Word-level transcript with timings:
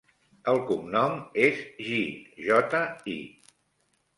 El 0.53 0.61
cognom 0.69 1.13
és 1.47 1.61
Ji: 1.89 1.99
jota, 2.49 2.83
i. 3.17 3.19